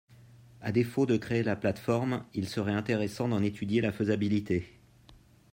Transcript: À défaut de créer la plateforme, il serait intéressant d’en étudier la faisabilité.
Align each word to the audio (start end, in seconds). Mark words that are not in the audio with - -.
À 0.61 0.71
défaut 0.71 1.05
de 1.05 1.15
créer 1.15 1.43
la 1.43 1.55
plateforme, 1.55 2.25
il 2.33 2.49
serait 2.49 2.71
intéressant 2.73 3.27
d’en 3.27 3.43
étudier 3.43 3.81
la 3.81 3.91
faisabilité. 3.91 4.79